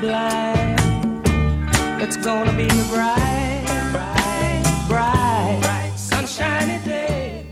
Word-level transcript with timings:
blind. 0.00 0.80
It's 2.02 2.16
gonna 2.16 2.56
be 2.56 2.64
a 2.64 2.84
bright, 2.88 3.64
bright, 4.88 5.60
bright, 5.60 5.92
sunshiny 5.96 6.82
day. 6.84 7.46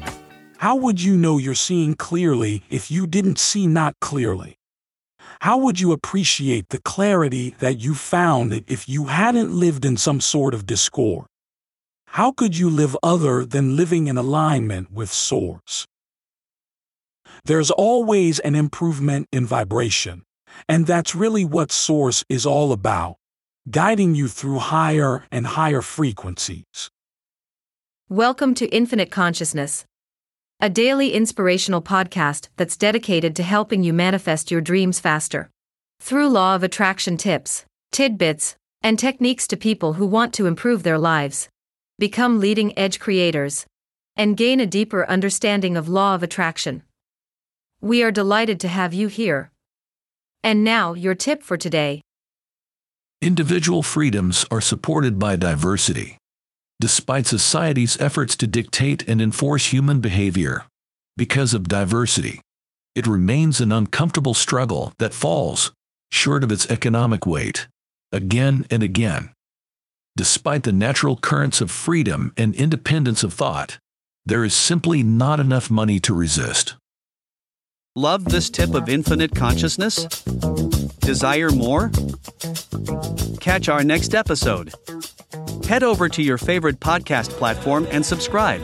How 0.56 0.74
would 0.76 1.00
you 1.02 1.16
know 1.16 1.38
you're 1.38 1.54
seeing 1.54 1.94
clearly 1.94 2.62
if 2.70 2.90
you 2.90 3.06
didn't 3.06 3.38
see 3.38 3.66
not 3.66 3.94
clearly? 4.00 4.56
How 5.40 5.58
would 5.58 5.78
you 5.78 5.92
appreciate 5.92 6.70
the 6.70 6.80
clarity 6.80 7.54
that 7.60 7.78
you 7.78 7.94
found 7.94 8.64
if 8.66 8.88
you 8.88 9.04
hadn't 9.04 9.52
lived 9.52 9.84
in 9.84 9.96
some 9.96 10.20
sort 10.20 10.54
of 10.54 10.66
discord? 10.66 11.26
How 12.06 12.32
could 12.32 12.56
you 12.56 12.70
live 12.70 12.96
other 13.02 13.44
than 13.44 13.76
living 13.76 14.08
in 14.08 14.16
alignment 14.16 14.90
with 14.90 15.12
Source? 15.12 15.86
There's 17.44 17.70
always 17.70 18.40
an 18.40 18.54
improvement 18.54 19.28
in 19.30 19.46
vibration 19.46 20.22
and 20.68 20.86
that's 20.86 21.14
really 21.14 21.44
what 21.44 21.72
Source 21.72 22.24
is 22.28 22.46
all 22.46 22.72
about, 22.72 23.16
guiding 23.70 24.14
you 24.14 24.28
through 24.28 24.58
higher 24.58 25.24
and 25.30 25.46
higher 25.46 25.82
frequencies. 25.82 26.90
Welcome 28.08 28.54
to 28.54 28.66
Infinite 28.68 29.10
Consciousness, 29.10 29.84
a 30.60 30.68
daily 30.68 31.12
inspirational 31.12 31.80
podcast 31.82 32.48
that's 32.56 32.76
dedicated 32.76 33.36
to 33.36 33.42
helping 33.42 33.82
you 33.82 33.92
manifest 33.92 34.50
your 34.50 34.60
dreams 34.60 34.98
faster. 34.98 35.50
Through 36.00 36.30
law 36.30 36.54
of 36.54 36.62
attraction 36.62 37.16
tips, 37.16 37.64
tidbits, 37.92 38.56
and 38.82 38.98
techniques 38.98 39.46
to 39.48 39.56
people 39.56 39.94
who 39.94 40.06
want 40.06 40.32
to 40.34 40.46
improve 40.46 40.82
their 40.82 40.98
lives, 40.98 41.48
become 41.98 42.40
leading 42.40 42.76
edge 42.78 42.98
creators, 42.98 43.66
and 44.16 44.36
gain 44.36 44.58
a 44.58 44.66
deeper 44.66 45.08
understanding 45.08 45.76
of 45.76 45.88
law 45.88 46.14
of 46.14 46.22
attraction. 46.22 46.82
We 47.80 48.02
are 48.02 48.10
delighted 48.10 48.58
to 48.60 48.68
have 48.68 48.92
you 48.92 49.06
here. 49.06 49.52
And 50.42 50.64
now, 50.64 50.94
your 50.94 51.14
tip 51.14 51.42
for 51.42 51.56
today. 51.56 52.00
Individual 53.20 53.82
freedoms 53.82 54.46
are 54.50 54.60
supported 54.60 55.18
by 55.18 55.36
diversity 55.36 56.18
despite 56.80 57.26
society's 57.26 58.00
efforts 58.00 58.36
to 58.36 58.46
dictate 58.46 59.06
and 59.08 59.20
enforce 59.20 59.72
human 59.72 60.00
behavior. 60.00 60.64
Because 61.16 61.52
of 61.52 61.68
diversity, 61.68 62.40
it 62.94 63.06
remains 63.06 63.60
an 63.60 63.72
uncomfortable 63.72 64.34
struggle 64.34 64.92
that 64.98 65.12
falls 65.12 65.72
short 66.10 66.44
of 66.44 66.52
its 66.52 66.70
economic 66.70 67.26
weight 67.26 67.66
again 68.12 68.64
and 68.70 68.82
again. 68.82 69.30
Despite 70.16 70.62
the 70.62 70.72
natural 70.72 71.16
currents 71.16 71.60
of 71.60 71.70
freedom 71.70 72.32
and 72.36 72.54
independence 72.54 73.22
of 73.24 73.34
thought, 73.34 73.78
there 74.24 74.44
is 74.44 74.54
simply 74.54 75.02
not 75.02 75.40
enough 75.40 75.70
money 75.70 75.98
to 76.00 76.14
resist. 76.14 76.76
Love 77.98 78.24
this 78.26 78.48
tip 78.48 78.74
of 78.76 78.88
infinite 78.88 79.34
consciousness? 79.34 80.04
Desire 81.00 81.50
more? 81.50 81.90
Catch 83.40 83.68
our 83.68 83.82
next 83.82 84.14
episode. 84.14 84.72
Head 85.66 85.82
over 85.82 86.08
to 86.08 86.22
your 86.22 86.38
favorite 86.38 86.78
podcast 86.78 87.30
platform 87.30 87.88
and 87.90 88.06
subscribe. 88.06 88.62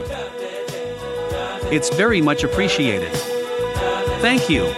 It's 1.73 1.93
very 1.97 2.21
much 2.21 2.45
appreciated. 2.45 3.11
Thank 4.23 4.49
you. 4.49 4.73